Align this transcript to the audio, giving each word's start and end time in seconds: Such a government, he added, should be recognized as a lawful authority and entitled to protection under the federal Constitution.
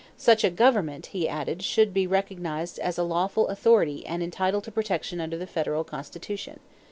Such 0.17 0.43
a 0.43 0.49
government, 0.49 1.05
he 1.13 1.29
added, 1.29 1.61
should 1.61 1.93
be 1.93 2.07
recognized 2.07 2.79
as 2.79 2.97
a 2.97 3.03
lawful 3.03 3.49
authority 3.49 4.03
and 4.07 4.23
entitled 4.23 4.63
to 4.63 4.71
protection 4.71 5.21
under 5.21 5.37
the 5.37 5.45
federal 5.45 5.83
Constitution. 5.83 6.59